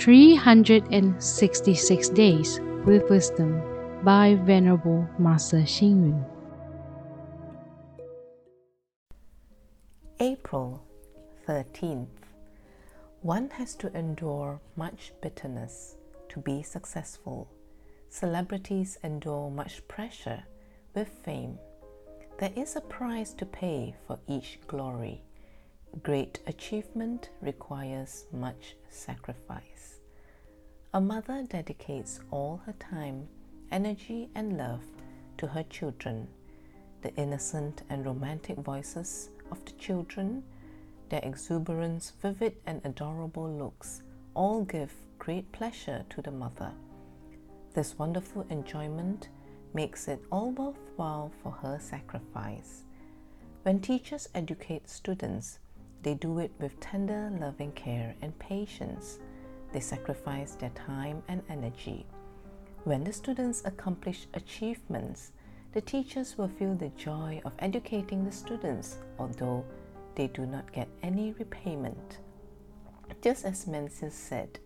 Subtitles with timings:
[0.00, 3.62] 366 Days with Wisdom
[4.02, 6.24] by Venerable Master Xing Yun.
[10.18, 10.82] April
[11.46, 12.06] 13th.
[13.20, 15.98] One has to endure much bitterness
[16.30, 17.50] to be successful.
[18.08, 20.44] Celebrities endure much pressure
[20.94, 21.58] with fame.
[22.38, 25.24] There is a price to pay for each glory.
[26.04, 29.98] Great achievement requires much sacrifice.
[30.94, 33.26] A mother dedicates all her time,
[33.72, 34.84] energy, and love
[35.38, 36.28] to her children.
[37.02, 40.44] The innocent and romantic voices of the children,
[41.08, 44.02] their exuberance, vivid and adorable looks,
[44.34, 46.70] all give great pleasure to the mother.
[47.74, 49.28] This wonderful enjoyment
[49.74, 52.84] makes it all worthwhile for her sacrifice.
[53.64, 55.58] When teachers educate students,
[56.02, 59.18] they do it with tender, loving care and patience.
[59.72, 62.06] They sacrifice their time and energy.
[62.84, 65.32] When the students accomplish achievements,
[65.72, 69.64] the teachers will feel the joy of educating the students, although
[70.14, 72.18] they do not get any repayment.
[73.22, 74.58] Just as Mencius said,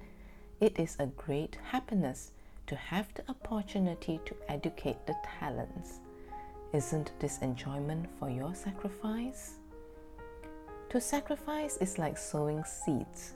[0.61, 2.31] it is a great happiness
[2.67, 6.01] to have the opportunity to educate the talents.
[6.73, 9.55] Isn't this enjoyment for your sacrifice?
[10.95, 13.35] To sacrifice is like sowing seeds.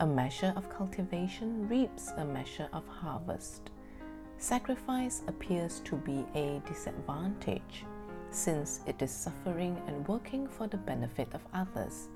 [0.00, 3.70] A measure of cultivation reaps a measure of harvest.
[4.38, 7.84] Sacrifice appears to be a disadvantage
[8.32, 12.08] since it is suffering and working for the benefit of others.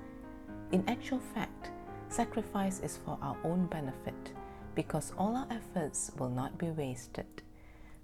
[0.73, 1.71] In actual fact,
[2.09, 4.33] sacrifice is for our own benefit
[4.75, 7.43] because all our efforts will not be wasted.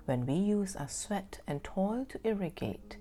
[0.05, 2.95] When we use our sweat and toil to irrigate,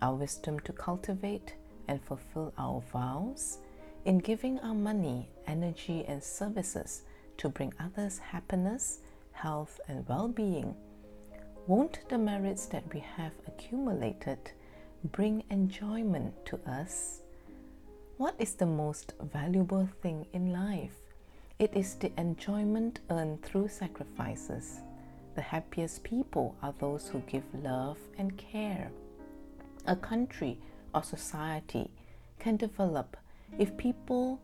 [0.00, 1.56] our wisdom to cultivate
[1.88, 3.58] and fulfill our vows,
[4.04, 7.02] in giving our money, energy, and services
[7.38, 9.00] to bring others happiness,
[9.32, 10.74] health, and well being,
[11.66, 14.38] won't the merits that we have accumulated
[15.12, 17.22] bring enjoyment to us?
[18.16, 20.96] What is the most valuable thing in life?
[21.58, 24.80] It is the enjoyment earned through sacrifices.
[25.34, 28.90] The happiest people are those who give love and care.
[29.86, 30.58] A country
[30.94, 31.90] or society
[32.38, 33.16] can develop
[33.58, 34.40] if people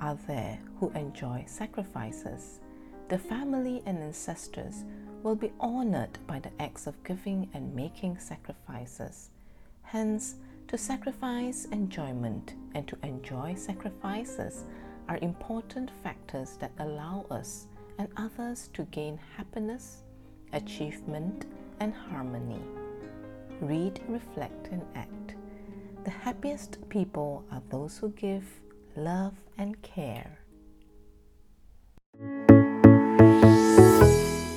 [0.00, 2.60] are there who enjoy sacrifices.
[3.08, 4.84] The family and ancestors
[5.22, 9.30] will be honored by the acts of giving and making sacrifices.
[9.82, 10.36] Hence,
[10.68, 14.64] to sacrifice enjoyment and to enjoy sacrifices
[15.08, 17.66] are important factors that allow us
[17.98, 20.02] and others to gain happiness,
[20.52, 21.46] achievement,
[21.80, 22.60] and harmony.
[23.60, 25.31] Read, reflect, and act.
[26.04, 28.44] The happiest people are those who give
[28.96, 30.40] love and care.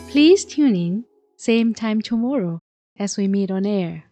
[0.09, 1.05] Please tune in,
[1.37, 2.61] same time tomorrow
[2.97, 4.05] as we meet on air.